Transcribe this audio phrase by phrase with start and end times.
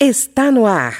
[0.00, 0.92] Está no ar.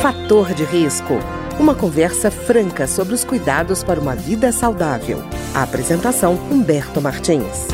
[0.00, 1.14] Fator de risco.
[1.58, 5.18] Uma conversa franca sobre os cuidados para uma vida saudável.
[5.52, 7.66] A apresentação Humberto Martins.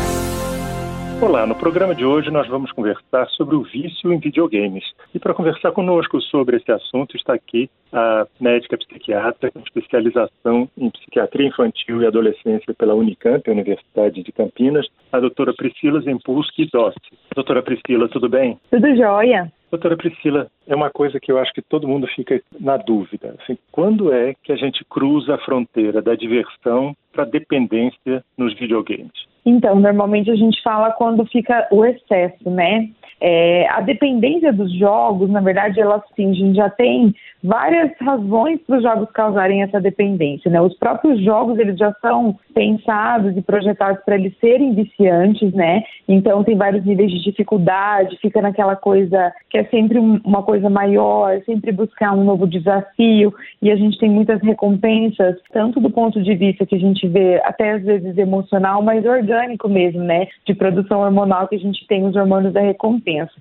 [1.21, 4.83] Olá, no programa de hoje nós vamos conversar sobre o vício em videogames.
[5.15, 10.89] E para conversar conosco sobre esse assunto está aqui a médica psiquiatra com especialização em
[10.89, 16.97] psiquiatria infantil e adolescência pela Unicamp, Universidade de Campinas, a doutora Priscila Zempulski Dossi.
[17.35, 18.59] Doutora Priscila, tudo bem?
[18.71, 19.53] Tudo jóia.
[19.73, 23.35] Doutora Priscila, é uma coisa que eu acho que todo mundo fica na dúvida.
[23.41, 29.13] Assim, quando é que a gente cruza a fronteira da diversão para dependência nos videogames?
[29.45, 32.89] Então, normalmente a gente fala quando fica o excesso, né?
[33.25, 38.61] É, a dependência dos jogos, na verdade, ela sim, a gente já tem várias razões
[38.63, 40.61] para os jogos causarem essa dependência, né?
[40.61, 45.85] Os próprios jogos, eles já são pensados e projetados para eles serem viciantes, né?
[46.09, 51.41] Então tem vários níveis de dificuldade, fica naquela coisa que é sempre uma coisa maior,
[51.45, 56.35] sempre buscar um novo desafio, e a gente tem muitas recompensas, tanto do ponto de
[56.35, 60.27] vista que a gente vê até às vezes emocional, mas orgânico mesmo, né?
[60.47, 63.33] De produção hormonal que a gente tem os hormônios da recompensa.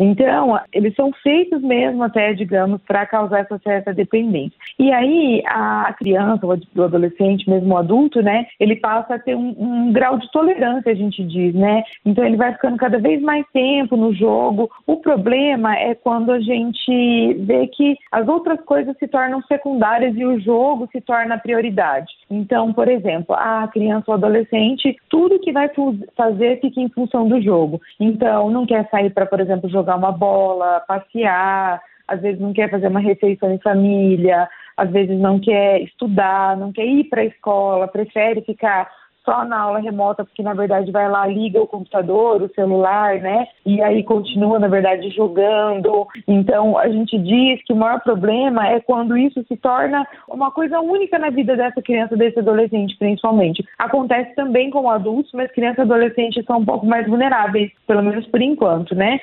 [0.00, 4.56] Então, eles são feitos mesmo até, digamos, para causar essa certa dependência.
[4.78, 9.54] E aí, a criança, o adolescente, mesmo o adulto, né, ele passa a ter um,
[9.58, 11.82] um grau de tolerância, a gente diz, né?
[12.06, 14.70] Então, ele vai ficando cada vez mais tempo no jogo.
[14.86, 20.24] O problema é quando a gente vê que as outras coisas se tornam secundárias e
[20.24, 22.10] o jogo se torna prioridade.
[22.30, 25.68] Então, por exemplo, a criança ou adolescente, tudo que vai
[26.16, 27.80] fazer fica em função do jogo.
[27.98, 32.70] Então, não quer sair para, por exemplo, jogar uma bola, passear, às vezes não quer
[32.70, 37.26] fazer uma refeição em família, às vezes não quer estudar, não quer ir para a
[37.26, 38.88] escola, prefere ficar
[39.24, 43.46] só na aula remota, porque na verdade vai lá, liga o computador, o celular, né?
[43.64, 46.06] E aí continua, na verdade, jogando.
[46.26, 50.80] Então a gente diz que o maior problema é quando isso se torna uma coisa
[50.80, 53.64] única na vida dessa criança, desse adolescente, principalmente.
[53.78, 58.26] Acontece também com adultos, mas crianças e adolescentes são um pouco mais vulneráveis, pelo menos
[58.26, 59.20] por enquanto, né?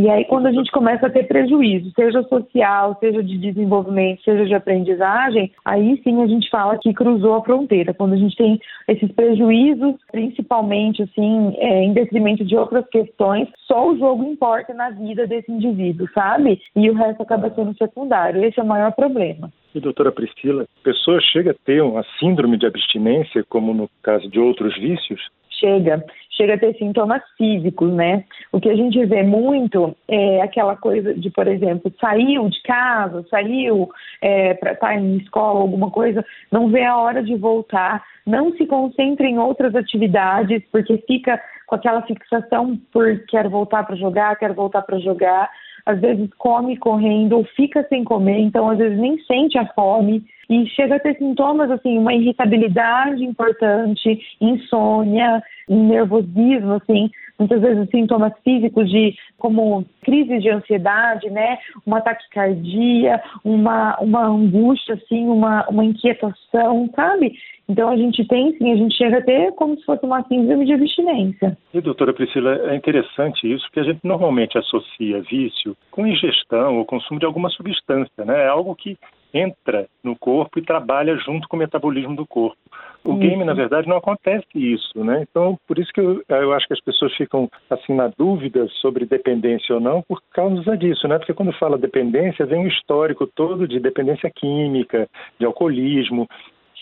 [0.00, 4.46] E aí, quando a gente começa a ter prejuízo, seja social, seja de desenvolvimento, seja
[4.46, 7.92] de aprendizagem, aí sim a gente fala que cruzou a fronteira.
[7.92, 13.90] Quando a gente tem esses prejuízos, principalmente assim, é, em detrimento de outras questões, só
[13.90, 16.60] o jogo importa na vida desse indivíduo, sabe?
[16.76, 18.44] E o resto acaba sendo secundário.
[18.44, 19.50] Esse é o maior problema.
[19.74, 24.30] E, doutora Priscila, a pessoa chega a ter uma síndrome de abstinência, como no caso
[24.30, 25.20] de outros vícios?
[25.58, 28.24] Chega, chega a ter sintomas físicos, né?
[28.52, 33.24] O que a gente vê muito é aquela coisa de, por exemplo, saiu de casa,
[33.30, 33.88] saiu
[34.22, 38.52] é, para estar tá em escola, alguma coisa, não vê a hora de voltar, não
[38.56, 44.36] se concentra em outras atividades, porque fica com aquela fixação por quero voltar para jogar,
[44.36, 45.50] quero voltar para jogar
[45.88, 50.22] às vezes come correndo ou fica sem comer, então às vezes nem sente a fome.
[50.50, 58.32] E chega a ter sintomas assim, uma irritabilidade importante, insônia, nervosismo, assim, muitas vezes sintomas
[58.42, 65.84] físicos de como crise de ansiedade, né, uma taquicardia, uma, uma angústia, assim, uma, uma
[65.84, 67.32] inquietação, sabe?
[67.68, 70.64] Então a gente tem, sim, a gente chega a ter como se fosse uma síndrome
[70.64, 71.56] de abstinência.
[71.74, 76.86] E doutora Priscila, é interessante isso, porque a gente normalmente associa vício com ingestão ou
[76.86, 78.44] consumo de alguma substância, né?
[78.44, 78.96] É algo que
[79.32, 82.56] entra no corpo e trabalha junto com o metabolismo do corpo.
[83.04, 85.24] O game, na verdade, não acontece isso, né?
[85.30, 89.06] Então, por isso que eu, eu acho que as pessoas ficam, assim, na dúvida sobre
[89.06, 91.18] dependência ou não, por causa disso, né?
[91.18, 95.08] Porque quando fala dependência, vem o histórico todo de dependência química,
[95.38, 96.26] de alcoolismo,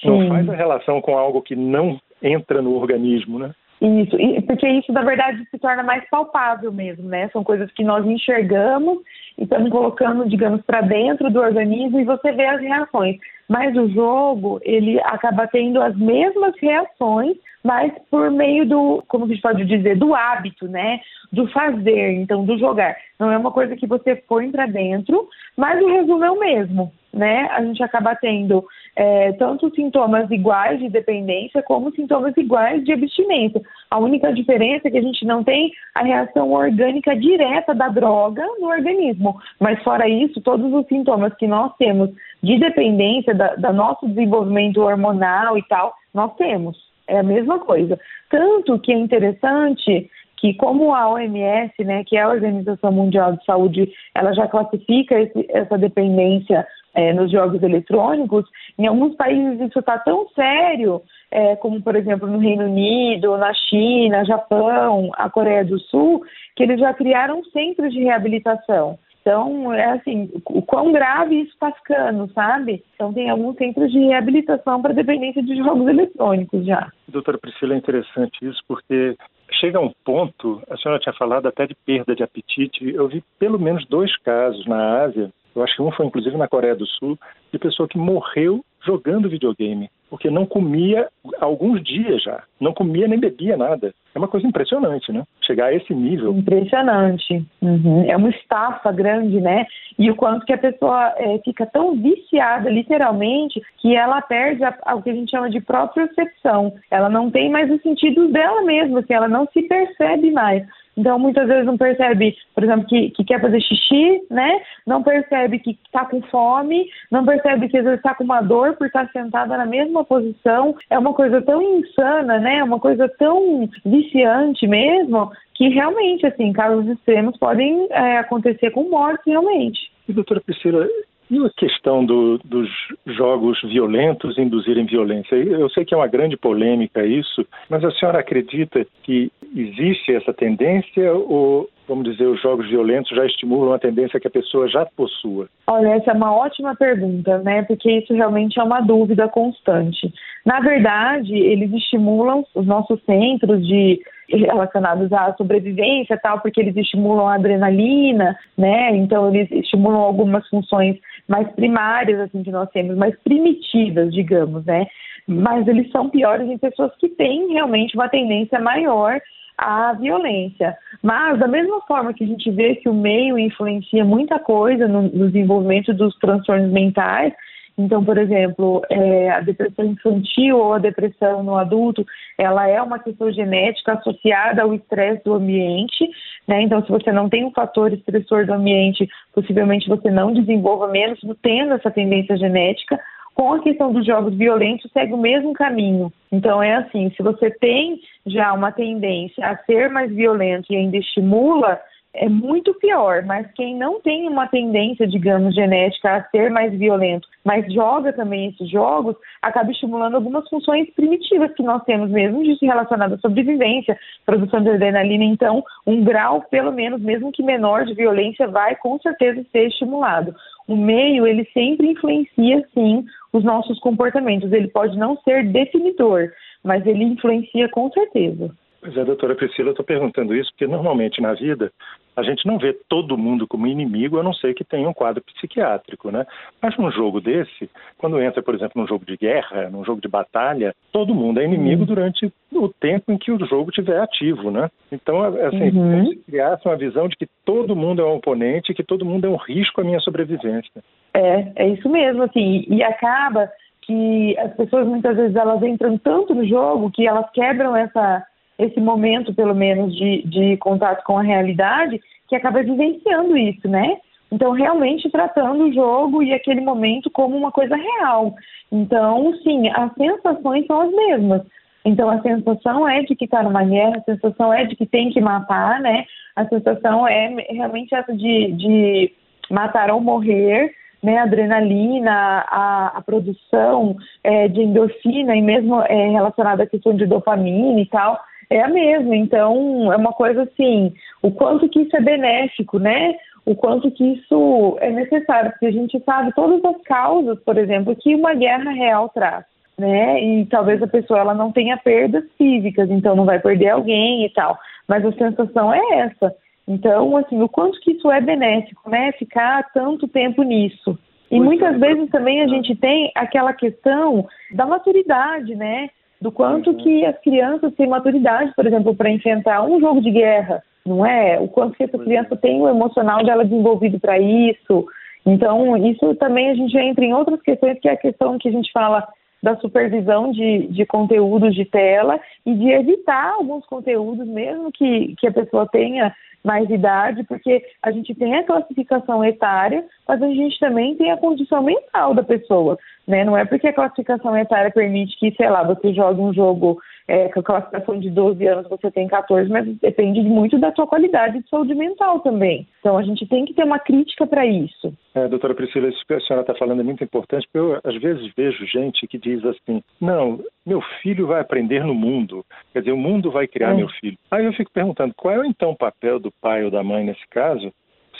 [0.05, 3.53] não faz a relação com algo que não entra no organismo, né?
[3.81, 4.17] Isso,
[4.47, 7.29] porque isso, na verdade, se torna mais palpável mesmo, né?
[7.29, 8.99] São coisas que nós enxergamos
[9.37, 13.19] e estamos colocando, digamos, para dentro do organismo e você vê as reações.
[13.49, 19.29] Mas o jogo, ele acaba tendo as mesmas reações, mas por meio do, como a
[19.29, 21.01] gente pode dizer, do hábito, né?
[21.33, 22.97] Do fazer, então, do jogar.
[23.19, 26.93] Não é uma coisa que você põe para dentro, mas o resumo é o mesmo
[27.17, 28.63] né, a gente acaba tendo
[28.95, 33.63] é, tanto sintomas iguais de dependência como sintomas iguais de abstinência.
[33.91, 38.45] A única diferença é que a gente não tem a reação orgânica direta da droga
[38.59, 39.37] no organismo.
[39.61, 42.11] Mas fora isso, todos os sintomas que nós temos
[42.43, 46.77] de dependência da, da nosso desenvolvimento hormonal e tal, nós temos.
[47.09, 47.99] É a mesma coisa.
[48.29, 53.45] Tanto que é interessante que como a OMS, né, que é a Organização Mundial de
[53.45, 58.45] Saúde, ela já classifica esse, essa dependência é, nos jogos eletrônicos,
[58.79, 63.53] em alguns países isso está tão sério, é, como por exemplo no Reino Unido, na
[63.55, 66.23] China, Japão, a Coreia do Sul,
[66.55, 68.99] que eles já criaram centros de reabilitação.
[69.27, 72.85] Então, é assim, o quão grave isso está ficando, sabe?
[72.95, 76.93] Então, tem alguns centros de reabilitação para dependência de jogos eletrônicos já.
[77.09, 79.17] Doutora Priscila, é interessante isso porque
[79.61, 83.21] chega a um ponto, a senhora tinha falado até de perda de apetite, eu vi
[83.37, 86.87] pelo menos dois casos na Ásia, eu acho que um foi inclusive na Coreia do
[86.87, 87.19] Sul,
[87.53, 91.09] de pessoa que morreu jogando videogame, porque não comia
[91.41, 93.93] há alguns dias já, não comia nem bebia nada.
[94.15, 95.25] É uma coisa impressionante, né?
[95.43, 96.33] Chegar a esse nível.
[96.33, 97.45] Impressionante.
[97.61, 98.05] Uhum.
[98.09, 99.67] É uma estafa grande, né?
[99.99, 104.75] E o quanto que a pessoa é, fica tão viciada, literalmente, que ela perde a,
[104.87, 106.73] a, o que a gente chama de propriocepção.
[106.91, 110.67] Ela não tem mais os sentidos dela mesma, assim, ela não se percebe mais.
[110.97, 114.61] Então, muitas vezes não percebe, por exemplo, que, que quer fazer xixi, né?
[114.87, 118.75] Não percebe que está com fome, não percebe que às vezes está com uma dor
[118.77, 120.75] por estar sentada na mesma posição.
[120.89, 122.59] É uma coisa tão insana, né?
[122.59, 128.89] É uma coisa tão viciante mesmo, que realmente, assim, casos extremos podem é, acontecer com
[128.89, 129.93] morte, realmente.
[130.09, 130.87] E, doutora Priscila,
[131.31, 132.69] e a questão do, dos
[133.07, 135.35] jogos violentos induzirem violência?
[135.35, 140.33] Eu sei que é uma grande polêmica isso, mas a senhora acredita que existe essa
[140.33, 144.87] tendência ou, vamos dizer, os jogos violentos já estimulam a tendência que a pessoa já
[144.87, 145.49] possua?
[145.67, 147.63] Olha, essa é uma ótima pergunta, né?
[147.63, 150.13] Porque isso realmente é uma dúvida constante.
[150.45, 157.29] Na verdade, eles estimulam os nossos centros de relacionados à sobrevivência tal, porque eles estimulam
[157.29, 158.97] a adrenalina, né?
[158.97, 160.97] Então eles estimulam algumas funções
[161.29, 164.87] mais primárias assim que nós temos, mais primitivas, digamos, né?
[165.27, 169.21] Mas eles são piores em pessoas que têm realmente uma tendência maior
[169.59, 170.77] à violência.
[171.03, 175.03] Mas, da mesma forma que a gente vê que o meio influencia muita coisa no,
[175.03, 177.33] no desenvolvimento dos transtornos mentais,
[177.79, 182.07] então, por exemplo, é, a depressão infantil ou a depressão no adulto,
[182.39, 186.09] ela é uma questão genética associada ao estresse do ambiente,
[186.49, 186.63] né?
[186.63, 191.21] Então, se você não tem um fator estressor do ambiente, possivelmente você não desenvolva menos
[191.43, 192.99] tendo essa tendência genética.
[193.35, 196.11] Com a questão dos jogos violentos, segue o mesmo caminho.
[196.33, 200.97] Então, é assim: se você tem já uma tendência a ser mais violento e ainda
[200.97, 201.79] estimula
[202.17, 207.29] é muito pior, mas quem não tem uma tendência, digamos, genética a ser mais violento,
[207.45, 212.57] mas joga também esses jogos, acaba estimulando algumas funções primitivas que nós temos mesmo, de
[212.65, 215.25] relacionadas à sobrevivência, produção de adrenalina.
[215.25, 220.35] Então, um grau, pelo menos, mesmo que menor de violência, vai com certeza ser estimulado.
[220.67, 224.53] O meio, ele sempre influencia, sim, os nossos comportamentos.
[224.53, 226.33] Ele pode não ser definidor,
[226.65, 228.51] mas ele influencia com certeza.
[228.87, 231.73] Pois é, doutora Priscila, eu estou perguntando isso porque normalmente na vida
[232.17, 235.21] a gente não vê todo mundo como inimigo, a não ser que tenha um quadro
[235.25, 236.25] psiquiátrico, né?
[236.63, 237.69] Mas num jogo desse,
[237.99, 241.45] quando entra, por exemplo, num jogo de guerra, num jogo de batalha, todo mundo é
[241.45, 241.87] inimigo uhum.
[241.87, 244.71] durante o tempo em que o jogo estiver ativo, né?
[244.93, 246.07] Então, assim, uhum.
[246.07, 249.29] se criasse uma visão de que todo mundo é um oponente, que todo mundo é
[249.29, 250.81] um risco à minha sobrevivência.
[251.13, 253.51] É, é isso mesmo, assim, e acaba
[253.83, 258.25] que as pessoas muitas vezes elas entram tanto no jogo que elas quebram essa
[258.59, 263.99] esse momento, pelo menos, de, de contato com a realidade, que acaba vivenciando isso, né?
[264.31, 268.35] Então, realmente tratando o jogo e aquele momento como uma coisa real.
[268.73, 271.43] Então, sim, as sensações são as mesmas.
[271.85, 275.11] Então, a sensação é de que está numa guerra, a sensação é de que tem
[275.11, 276.05] que matar, né?
[276.35, 279.13] A sensação é realmente essa de, de
[279.49, 281.19] matar ou morrer, né?
[281.19, 287.07] A adrenalina, a, a produção é, de endorfina e mesmo é, relacionada à questão de
[287.07, 288.19] dopamina e tal
[288.51, 289.17] é a mesma.
[289.17, 293.15] Então, é uma coisa assim, o quanto que isso é benéfico, né?
[293.45, 297.95] O quanto que isso é necessário, porque a gente sabe todas as causas, por exemplo,
[297.95, 299.45] que uma guerra real traz,
[299.79, 300.21] né?
[300.23, 304.31] E talvez a pessoa ela não tenha perdas físicas, então não vai perder alguém e
[304.31, 306.35] tal, mas a sensação é essa.
[306.67, 309.13] Então, assim, o quanto que isso é benéfico, né?
[309.13, 310.99] Ficar tanto tempo nisso.
[311.31, 315.89] E muitas vezes também a gente tem aquela questão da maturidade, né?
[316.27, 316.77] Do quanto uhum.
[316.79, 321.39] que as crianças têm maturidade, por exemplo, para enfrentar um jogo de guerra, não é?
[321.39, 324.85] O quanto que essa criança tem o emocional dela desenvolvido para isso.
[325.25, 328.53] Então, isso também a gente entra em outras questões, que é a questão que a
[328.53, 329.07] gente fala
[329.41, 335.29] da supervisão de, de conteúdos de tela e de evitar alguns conteúdos, mesmo que, que
[335.29, 336.13] a pessoa tenha
[336.47, 341.17] mais idade, porque a gente tem a classificação etária, mas a gente também tem a
[341.17, 343.25] condição mental da pessoa, né?
[343.25, 347.29] Não é porque a classificação etária permite que, sei lá, você jogue um jogo é,
[347.29, 351.41] com a classificação de 12 anos, você tem 14, mas depende muito da sua qualidade
[351.41, 352.67] de saúde mental também.
[352.81, 354.93] Então a gente tem que ter uma crítica para isso.
[355.15, 358.01] É, doutora Priscila, isso que a senhora está falando é muito importante, porque eu às
[358.01, 362.93] vezes vejo gente que diz assim, não, meu filho vai aprender no mundo, quer dizer,
[362.93, 363.75] o mundo vai criar é.
[363.75, 364.19] meu filho.
[364.31, 367.27] Aí eu fico perguntando, qual é então o papel do pai ou da mãe nesse
[367.29, 367.73] caso,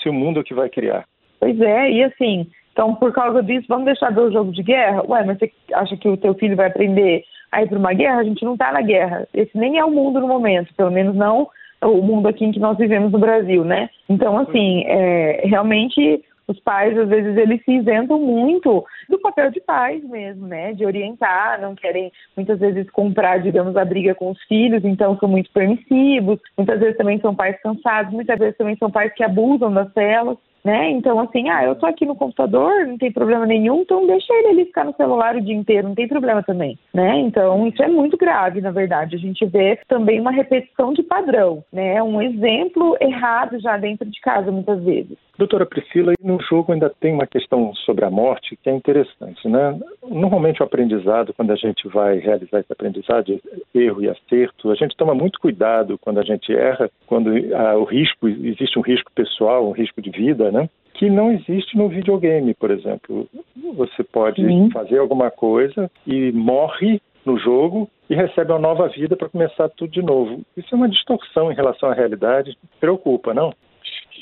[0.03, 1.05] se o mundo que vai criar.
[1.41, 5.03] Pois é, e assim, então por causa disso, vamos deixar ver o jogo de guerra?
[5.09, 8.21] Ué, mas você acha que o teu filho vai aprender a ir para uma guerra?
[8.21, 9.27] A gente não está na guerra.
[9.33, 11.49] Esse nem é o mundo no momento, pelo menos não
[11.83, 13.89] o mundo aqui em que nós vivemos no Brasil, né?
[14.09, 19.61] Então, assim, é, realmente os pais, às vezes, eles se isentam muito do papel de
[19.61, 20.73] pais mesmo, né?
[20.73, 25.29] De orientar, não querem muitas vezes comprar, digamos, a briga com os filhos, então são
[25.29, 26.41] muito permissivos.
[26.57, 30.39] Muitas vezes também são pais cansados, muitas vezes também são pais que abusam das telas
[30.67, 30.91] né?
[30.91, 34.49] Então, assim, ah, eu tô aqui no computador, não tem problema nenhum, então deixa ele
[34.49, 37.21] ali ficar no celular o dia inteiro, não tem problema também, né?
[37.21, 39.15] Então, isso é muito grave, na verdade.
[39.15, 42.03] A gente vê também uma repetição de padrão, né?
[42.03, 45.17] Um exemplo errado já dentro de casa, muitas vezes.
[45.39, 49.79] Doutora Priscila, no jogo ainda tem uma questão sobre a morte que é interessante, né?
[50.09, 53.41] Normalmente o aprendizado, quando a gente vai realizar esse aprendizado,
[53.75, 57.85] erro e acerto, a gente toma muito cuidado quando a gente erra, quando ah, o
[57.85, 60.69] risco, existe um risco pessoal, um risco de vida, né?
[60.97, 63.29] que não existe no videogame, por exemplo.
[63.75, 64.71] Você pode Sim.
[64.71, 69.91] fazer alguma coisa e morre no jogo e recebe uma nova vida para começar tudo
[69.91, 70.41] de novo.
[70.57, 73.53] Isso é uma distorção em relação à realidade, preocupa, não?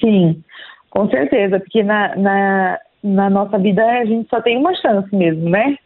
[0.01, 0.43] Sim.
[0.91, 5.51] Com certeza, porque na, na, na nossa vida a gente só tem uma chance mesmo,
[5.51, 5.77] né?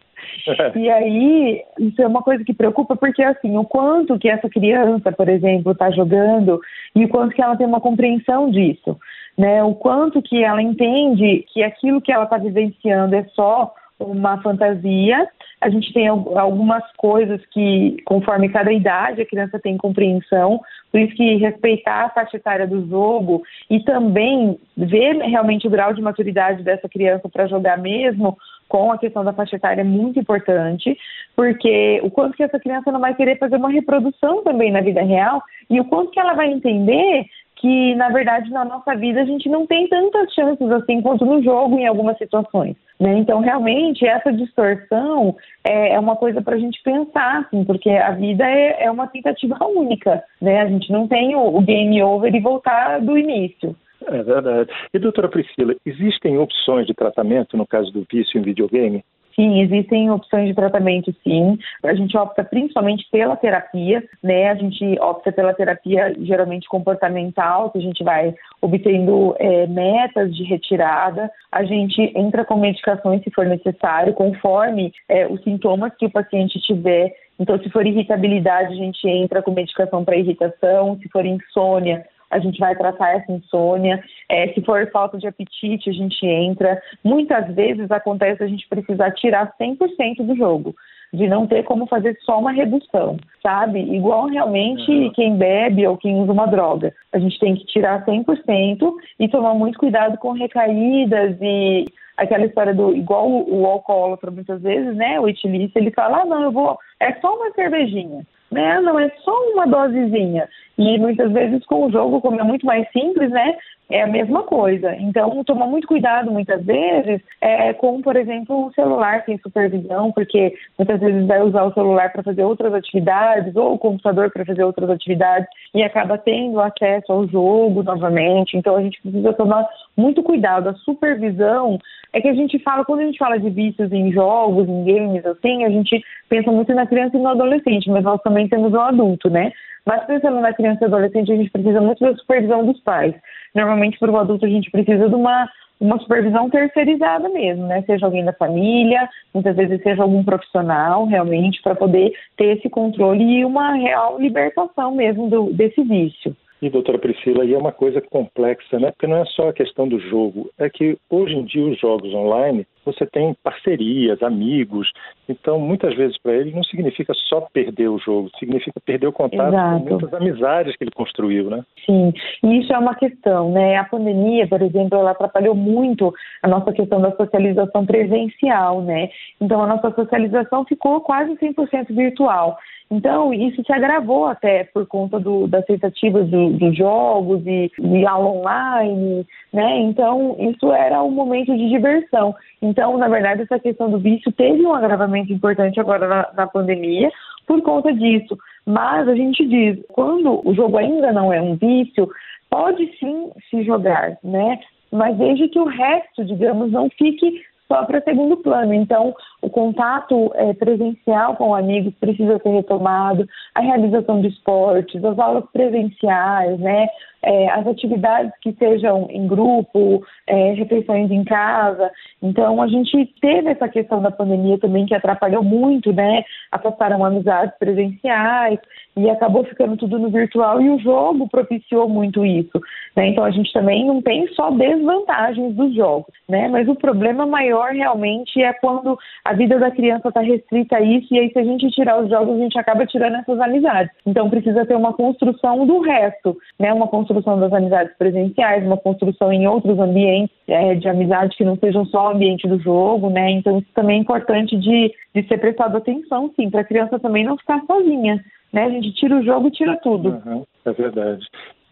[0.77, 5.11] e aí, isso é uma coisa que preocupa, porque assim, o quanto que essa criança,
[5.11, 6.61] por exemplo, está jogando
[6.95, 8.97] e o quanto que ela tem uma compreensão disso,
[9.37, 9.63] né?
[9.65, 15.29] O quanto que ela entende que aquilo que ela está vivenciando é só uma fantasia.
[15.61, 21.15] A gente tem algumas coisas que, conforme cada idade, a criança tem compreensão, por isso
[21.15, 26.63] que respeitar a faixa etária do jogo e também ver realmente o grau de maturidade
[26.63, 28.37] dessa criança para jogar mesmo
[28.69, 30.97] com a questão da faixa etária é muito importante,
[31.35, 35.03] porque o quanto que essa criança não vai querer fazer uma reprodução também na vida
[35.03, 37.25] real e o quanto que ela vai entender
[37.57, 41.43] que, na verdade, na nossa vida a gente não tem tantas chances assim quanto no
[41.43, 42.77] jogo em algumas situações.
[42.99, 43.19] Né?
[43.19, 48.11] Então, realmente, essa distorção é, é uma coisa para a gente pensar, assim, porque a
[48.11, 50.23] vida é, é, uma tentativa única.
[50.41, 50.61] Né?
[50.61, 53.77] A gente não tem o, o game over e voltar do início.
[54.07, 54.71] É verdade.
[54.93, 59.05] E, doutora Priscila, existem opções de tratamento no caso do vício em videogame?
[59.39, 61.57] Sim, existem opções de tratamento, sim.
[61.85, 64.51] A gente opta principalmente pela terapia, né?
[64.51, 70.43] A gente opta pela terapia geralmente comportamental, que a gente vai obtendo é, metas de
[70.43, 71.31] retirada.
[71.53, 76.59] A gente entra com medicações se for necessário, conforme é, os sintomas que o paciente
[76.59, 77.15] tiver.
[77.39, 80.99] Então, se for irritabilidade, a gente entra com medicação para irritação.
[81.01, 84.03] Se for insônia, a gente vai tratar essa insônia.
[84.29, 86.81] É, se for falta de apetite, a gente entra.
[87.03, 90.75] Muitas vezes acontece a gente precisar tirar 100% do jogo,
[91.13, 93.81] de não ter como fazer só uma redução, sabe?
[93.81, 95.13] Igual realmente uhum.
[95.13, 96.93] quem bebe ou quem usa uma droga.
[97.13, 102.75] A gente tem que tirar 100% e tomar muito cuidado com recaídas e aquela história
[102.75, 105.19] do igual o, o alcoólatra muitas vezes, né?
[105.19, 108.81] O etilista, ele fala: "Ah, não, eu vou, é só uma cervejinha" né?
[108.81, 110.49] Não é só uma dosezinha.
[110.77, 113.57] E muitas vezes com o jogo, como é muito mais simples, né?
[113.91, 114.95] É a mesma coisa.
[114.97, 120.53] Então, tomar muito cuidado, muitas vezes, é, com, por exemplo, o celular sem supervisão, porque
[120.77, 124.63] muitas vezes vai usar o celular para fazer outras atividades, ou o computador para fazer
[124.63, 128.59] outras atividades, e acaba tendo acesso ao jogo novamente.
[128.59, 129.67] Então, a gente precisa tomar
[129.97, 130.69] muito cuidado.
[130.69, 131.79] A supervisão
[132.13, 135.25] é que a gente fala, quando a gente fala de vícios em jogos, em games,
[135.25, 138.81] assim, a gente pensa muito na criança e no adolescente, mas nós também temos um
[138.81, 139.51] adulto, né?
[139.89, 143.15] Mas pensando na criança e adolescente, a gente precisa muito da supervisão dos pais.
[143.55, 145.49] Normalmente, para o adulto, a gente precisa de uma,
[145.81, 147.83] uma supervisão terceirizada mesmo, né?
[147.87, 153.25] Seja alguém da família, muitas vezes seja algum profissional, realmente, para poder ter esse controle
[153.25, 156.37] e uma real libertação mesmo do, desse vício.
[156.61, 158.91] E, doutora Priscila, é uma coisa complexa, né?
[158.91, 162.13] Porque não é só a questão do jogo, é que hoje em dia os jogos
[162.13, 164.91] online, você tem parcerias, amigos,
[165.29, 169.49] então muitas vezes para ele não significa só perder o jogo, significa perder o contato
[169.49, 169.85] Exato.
[169.85, 171.65] com muitas amizades que ele construiu, né?
[171.85, 173.77] Sim, e isso é uma questão, né?
[173.77, 179.11] A pandemia, por exemplo, ela atrapalhou muito a nossa questão da socialização presencial, né?
[179.41, 182.59] Então a nossa socialização ficou quase 100% virtual.
[182.91, 188.07] Então, isso se agravou até por conta do, das tentativas do, dos jogos e de
[188.07, 189.79] aula online, né?
[189.81, 192.35] Então, isso era um momento de diversão.
[192.63, 197.11] Então, na verdade, essa questão do vício teve um agravamento importante agora na, na pandemia
[197.47, 198.39] por conta disso.
[198.67, 202.09] Mas a gente diz, quando o jogo ainda não é um vício,
[202.51, 204.61] pode sim se jogar, né?
[204.93, 208.73] Mas desde que o resto, digamos, não fique só para segundo plano.
[208.73, 215.19] Então, o contato é, presencial com amigos precisa ser retomado, a realização de esportes, as
[215.19, 216.89] aulas presenciais, né?
[217.31, 221.91] É, as atividades que sejam em grupo, é, refeições em casa.
[222.23, 226.23] Então, a gente teve essa questão da pandemia também que atrapalhou muito, né?
[226.51, 228.59] Afastaram amizades presenciais
[228.97, 232.59] e acabou ficando tudo no virtual e o jogo propiciou muito isso.
[232.97, 233.09] Né?
[233.09, 236.49] Então, a gente também não tem só desvantagens dos jogos, né?
[236.49, 241.15] Mas o problema maior realmente é quando a vida da criança está restrita a isso,
[241.15, 243.93] e aí se a gente tirar os jogos, a gente acaba tirando essas amizades.
[244.07, 246.73] Então precisa ter uma construção do resto, né?
[246.73, 251.57] Uma construção das amizades presenciais, uma construção em outros ambientes é, de amizade que não
[251.57, 253.31] sejam só o ambiente do jogo, né?
[253.31, 257.25] Então isso também é importante de, de ser prestado atenção, sim, para a criança também
[257.25, 258.25] não ficar sozinha.
[258.53, 258.65] Né?
[258.65, 260.21] A gente tira o jogo e tira tudo.
[260.25, 261.27] Uhum, é verdade.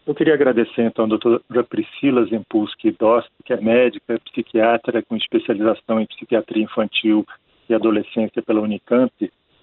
[0.07, 6.01] Eu queria agradecer então a doutora Priscila Zempulski Dost, que é médica, psiquiatra com especialização
[6.01, 7.25] em psiquiatria infantil
[7.69, 9.13] e adolescência pela Unicamp,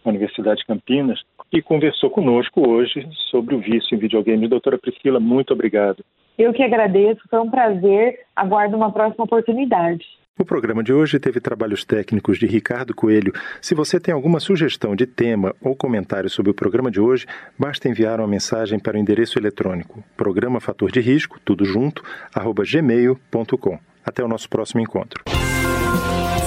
[0.03, 1.21] Universidade de Campinas,
[1.51, 4.47] e conversou conosco hoje sobre o vício em videogame.
[4.47, 6.03] Doutora Priscila, muito obrigado.
[6.37, 8.19] Eu que agradeço, foi um prazer.
[8.35, 10.05] Aguardo uma próxima oportunidade.
[10.39, 13.31] O programa de hoje teve trabalhos técnicos de Ricardo Coelho.
[13.61, 17.87] Se você tem alguma sugestão de tema ou comentário sobre o programa de hoje, basta
[17.87, 22.01] enviar uma mensagem para o endereço eletrônico programa fator de risco, tudo junto,
[22.33, 23.77] arroba gmail.com.
[24.03, 25.23] Até o nosso próximo encontro.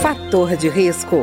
[0.03, 1.23] Fator de risco,